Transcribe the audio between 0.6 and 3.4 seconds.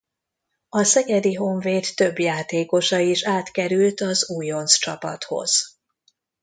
A Szegedi Honvéd több játékosa is